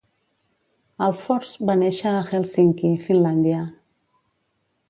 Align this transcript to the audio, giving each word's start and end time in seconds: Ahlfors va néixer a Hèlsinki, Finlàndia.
Ahlfors 1.07 1.51
va 1.71 1.77
néixer 1.83 2.13
a 2.21 2.25
Hèlsinki, 2.31 2.93
Finlàndia. 3.07 3.63